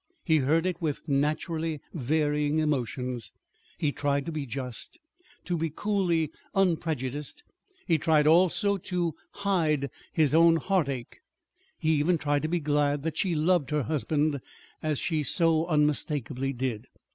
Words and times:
He 0.23 0.37
heard 0.37 0.65
it 0.65 0.81
with 0.81 1.07
naturally 1.07 1.79
varying 1.93 2.57
emotions. 2.57 3.31
He 3.77 3.91
tried 3.91 4.25
to 4.25 4.31
be 4.31 4.47
just, 4.47 4.97
to 5.45 5.55
be 5.55 5.69
coolly 5.69 6.31
unprejudiced. 6.55 7.43
He 7.85 7.99
tried 7.99 8.25
also, 8.25 8.77
to 8.77 9.13
hide 9.33 9.91
his 10.11 10.33
own 10.33 10.55
heartache. 10.55 11.19
He 11.77 11.91
even 11.99 12.17
tried 12.17 12.41
to 12.41 12.47
be 12.47 12.59
glad 12.59 13.03
that 13.03 13.17
she 13.17 13.35
loved 13.35 13.69
her 13.69 13.83
husband, 13.83 14.41
as 14.81 14.97
she 14.97 15.21
so 15.21 15.67
unmistakably 15.67 16.51
did. 16.51 16.87